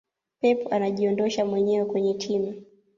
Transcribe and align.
pep 0.41 0.67
anajiondosha 0.73 1.45
mwenyewe 1.45 1.85
kwenye 1.85 2.13
timu 2.13 2.61